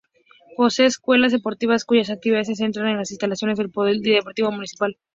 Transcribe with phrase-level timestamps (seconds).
[0.57, 4.97] Posee escuelas deportivas cuyas actividades se centran en las instalaciones del polideportivo municipal.